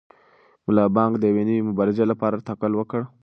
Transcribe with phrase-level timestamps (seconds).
[0.65, 3.01] ملا بانګ د یوې نوې مبارزې لپاره تکل وکړ.